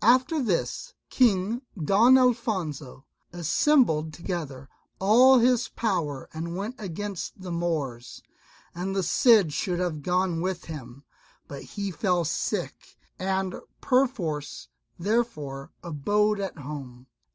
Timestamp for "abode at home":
15.82-17.06